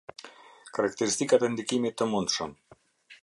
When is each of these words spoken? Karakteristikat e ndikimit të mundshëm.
Karakteristikat 0.77 1.45
e 1.47 1.49
ndikimit 1.55 1.99
të 2.01 2.07
mundshëm. 2.15 2.57